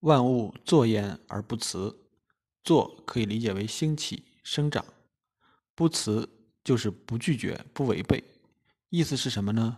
[0.00, 1.94] 万物作焉而不辞，
[2.64, 4.82] 作可以理解为兴起、生长，
[5.74, 6.28] 不辞
[6.64, 8.24] 就是不拒绝、不违背。
[8.88, 9.76] 意思是什么呢？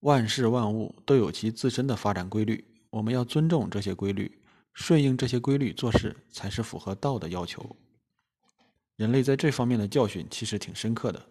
[0.00, 4.42] 万事万物都有其自身的发展规律，我们要尊重这些规律，
[4.74, 7.74] 顺应这些规律做事，才是符合道的要求。
[8.96, 11.26] 人类在这方面的教训其实挺深刻的。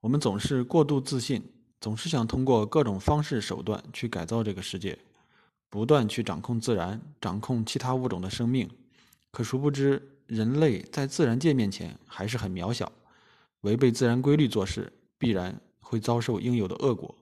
[0.00, 1.42] 我们总是过度自信，
[1.80, 4.96] 总是想通过各种方式手段去改造这个世界。
[5.76, 8.66] 不断去掌控自然，掌控其他物种的生命，
[9.30, 12.90] 可殊不知，人类在自然界面前还是很渺小。
[13.60, 17.14] 违背自然规律做事，必然会遭受应有的恶果。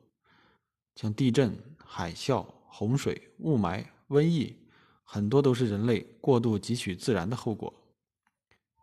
[0.95, 1.52] 像地震、
[1.84, 4.56] 海啸、洪水、雾霾、瘟疫，
[5.02, 7.74] 很多都是人类过度汲取自然的后果。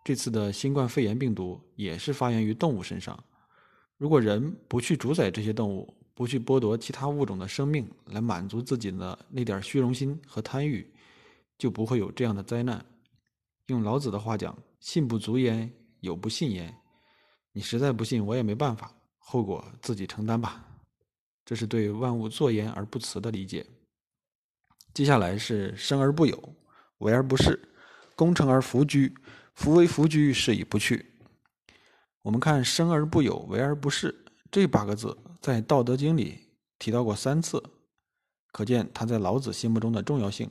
[0.03, 3.17] 这次的新冠肺炎病毒也是发源于动物身上。
[3.95, 10.87] 如果人不去主宰这些动物，不去剥夺其他物种的生命来满足自己的那点虚荣心和贪欲，
[11.57, 12.85] 就不会有这样的灾难。
[13.65, 16.71] 用老子的话讲：“信不足焉，有不信焉。”
[17.53, 20.63] 你实在不信，我也没办法，后果自己承担吧。
[21.43, 23.65] 这是对万物作焉而不辞的理解。
[24.93, 26.55] 接下来是生而不有，
[26.99, 27.59] 为而不恃，
[28.15, 29.11] 功成而弗居。
[29.55, 31.03] 夫为弗居，是以不去。
[32.21, 34.13] 我们看“生而不有，为而不恃”
[34.51, 35.17] 这八个字。
[35.41, 36.37] 在《道德经》里
[36.77, 37.61] 提到过三次，
[38.51, 40.47] 可见它在老子心目中的重要性。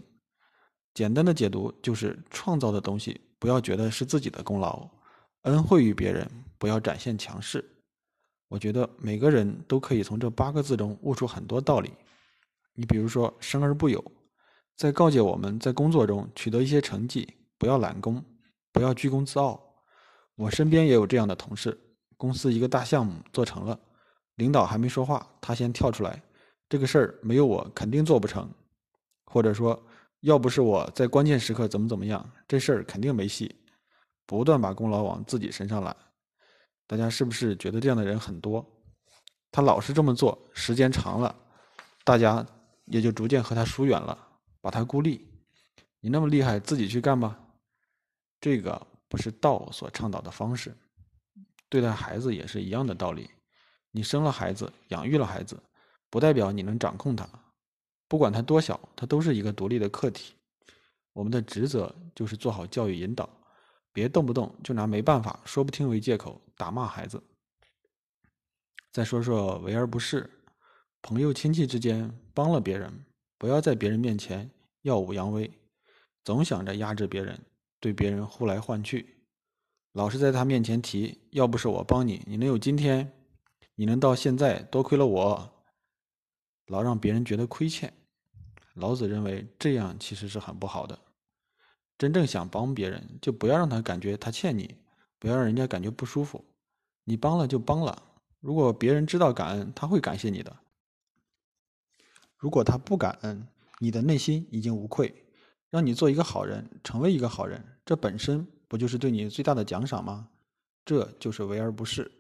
[0.93, 4.91] 简单的解读就是：创造的东西不要觉得是自己的功劳，
[5.43, 7.65] 恩惠于别人不要展现强势。
[8.49, 11.93] 我觉得每个人都可以从这八个字中悟出很多道理。
[12.75, 14.05] 你比如说“生而不有”，
[14.77, 18.21] 在告诫我们在工作中取得一些成绩，不要揽功，
[18.73, 19.63] 不要居功自傲。
[20.35, 21.79] 我身边也有这样的同事，
[22.17, 23.79] 公司一个大项目做成了。
[24.41, 26.21] 领导还没说话，他先跳出来，
[26.67, 28.51] 这个事儿没有我肯定做不成，
[29.27, 29.79] 或者说
[30.21, 33.55] 要不是我在关键时刻怎么怎么样，这事儿肯定没戏，
[34.25, 35.95] 不断把功劳往自己身上揽。
[36.87, 38.65] 大家是不是觉得这样的人很多？
[39.53, 41.37] 他老是这么做，时间长了，
[42.03, 42.45] 大家
[42.87, 44.17] 也就逐渐和他疏远了，
[44.63, 45.29] 把他孤立。
[46.01, 47.39] 你那么厉害，自己去干吧。
[48.41, 50.75] 这个不是道所倡导的方式。
[51.69, 53.31] 对待孩子也是一样的道理。
[53.91, 55.61] 你生了孩子，养育了孩子，
[56.09, 57.29] 不代表你能掌控他。
[58.09, 60.35] 不管他多小，他都是一个独立的客体。
[61.13, 63.29] 我们的职责就是做好教育引导，
[63.93, 67.23] 别动不动就拿没办法、说不听为借口打骂孩子。
[68.93, 70.29] 再说说为而不是，
[71.03, 72.93] 朋友亲戚之间帮了别人，
[73.39, 74.49] 不要在别人面前
[74.83, 75.51] 耀武扬威，
[76.25, 77.39] 总想着压制别人，
[77.81, 79.25] 对别人呼来唤去，
[79.93, 83.13] 老是在他面前提，要不是我帮你，你能有今天？
[83.81, 85.65] 你能到现在，多亏了我。
[86.67, 87.91] 老让别人觉得亏欠，
[88.75, 90.99] 老子认为这样其实是很不好的。
[91.97, 94.77] 真正想帮别人，就不要让他感觉他欠你，
[95.19, 96.45] 不要让人家感觉不舒服。
[97.05, 98.03] 你帮了就帮了，
[98.41, 100.55] 如果别人知道感恩，他会感谢你的。
[102.37, 103.49] 如果他不感恩，
[103.79, 105.25] 你的内心已经无愧，
[105.71, 110.29] 让你做一个好人，成为一个好人，这本身不就是对你最大的奖赏吗？
[110.85, 112.13] 这就是为而不是。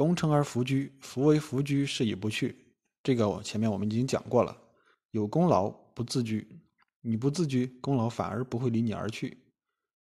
[0.00, 2.56] 功成而弗居，夫为弗居，是以不去。
[3.02, 4.56] 这个我前面我们已经讲过了。
[5.10, 6.58] 有功劳不自居，
[7.02, 9.36] 你不自居，功劳反而不会离你而去。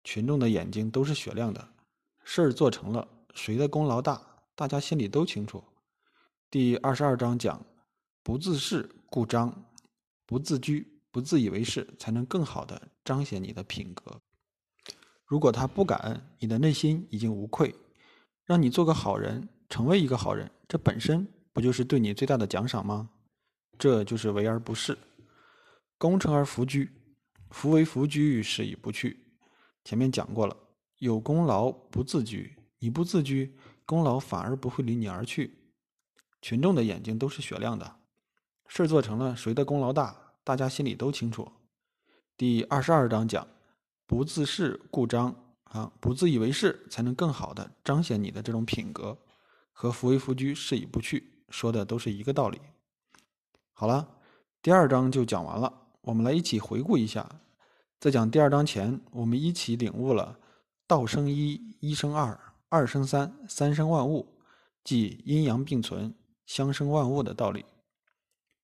[0.04, 1.66] 群众的眼睛都是雪亮的，
[2.24, 4.20] 事儿做成了，谁的功劳大，
[4.54, 5.64] 大家心里都清楚。
[6.50, 7.64] 第二十二章讲：
[8.22, 9.48] 不自恃，故彰；
[10.26, 14.20] 不自居，不自以为是，才能更好的彰显你的品格。
[15.24, 17.74] 如果他不感恩，你的内心已经无愧，
[18.44, 19.48] 让你做个好人。
[19.68, 23.10] 成为一个好人，这本身不就是对你最大的奖赏吗？
[23.78, 24.96] 这就是为而不恃。
[25.98, 26.90] 功成而弗居，
[27.50, 29.24] 夫为弗居，是以不去。
[29.84, 30.56] 前面讲过了，
[30.98, 35.58] 有功劳不自居，你不自居，功劳反而不会离你而去。
[36.42, 37.96] 群众的眼睛都是雪亮的，
[38.68, 41.50] 事做成了，谁的功劳大，大家心里都清楚。
[42.36, 43.46] 第二十二章讲，
[44.06, 45.34] 不自恃故彰
[45.64, 49.18] 啊，不自以为是，才能更好的彰显你的这种品格。
[49.78, 52.58] 和“夫为夫居，是以不去”说的都是一个道理。
[53.74, 54.08] 好了，
[54.62, 55.70] 第二章就讲完了。
[56.00, 57.28] 我们来一起回顾一下。
[58.00, 60.38] 在讲第二章前，我们一起领悟了
[60.88, 62.40] “道生一，一生二，
[62.70, 64.26] 二生三，三生万物”，
[64.82, 66.14] 即阴阳并存、
[66.46, 67.62] 相生万物的道理。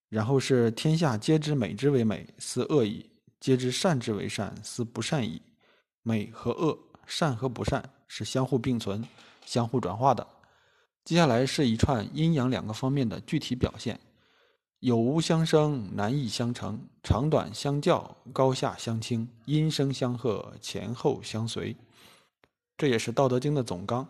[0.08, 3.04] 然后是“天下皆知美之为美，斯恶已；
[3.38, 5.42] 皆知善之为善，斯不善已。”
[6.02, 9.06] 美和恶、善和不善是相互并存、
[9.44, 10.26] 相互转化的。
[11.04, 13.98] 接下来是一串阴阳两个方面的具体表现。
[14.78, 21.76] 有无相生，难易相成，长短相较，高下相倾，音声相和，前后相随。
[22.76, 24.06] 这也是《道德经》的总纲。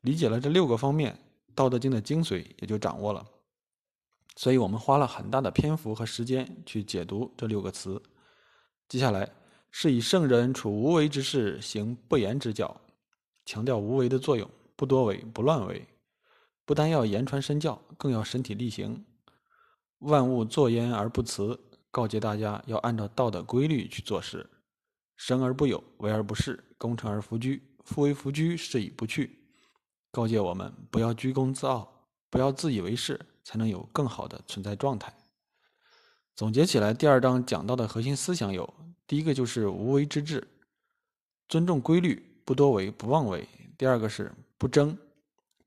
[0.00, 1.12] 理解了这六个方面，
[1.54, 3.26] 《道德经》的精髓也就掌握了。
[4.36, 8.00] 所以我们花了很大的篇幅和时间去解读这六个词。
[8.88, 9.28] 接下来
[9.70, 12.80] 是以圣人处无为之事，行不言之教，
[13.44, 15.86] 强调无为的作用，不多为，不乱为。
[16.68, 19.06] 不但要言传身教，更要身体力行。
[20.00, 21.58] 万物作焉而不辞，
[21.90, 24.50] 告诫大家要按照道的规律去做事。
[25.16, 29.48] 生而不有，为而不恃，功成而弗居，夫为弗居，是以不去。
[30.10, 35.10] 告诫我们不要居功自傲，不要自以为是，才能有更好的存在状态。
[36.36, 38.74] 总结起来，第二章讲到的核心思想有：
[39.06, 40.46] 第一个就是无为之治，
[41.48, 43.40] 尊重规律，不多为，不妄为；
[43.78, 44.98] 第二个是不争，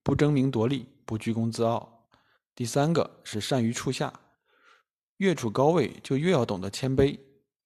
[0.04, 2.08] 不争名夺利，不居功自傲。
[2.54, 4.14] 第三个是善于处下，
[5.18, 7.20] 越处高位就越要懂得谦卑。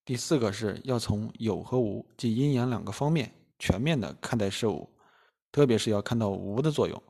[0.06, 4.90] 第四个是要从有和无，即阴阳两个方面全面的看待事物，
[5.52, 7.02] 特别是要看到无的作用。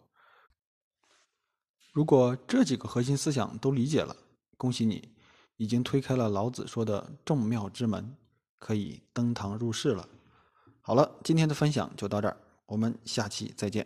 [1.91, 4.15] 如果这几个核心思想都理解了，
[4.57, 5.13] 恭喜你，
[5.57, 8.15] 已经推开了老子说的众妙之门，
[8.57, 10.07] 可以登堂入室了。
[10.81, 13.85] 好了，今天的分享就到这儿，我们下期再见。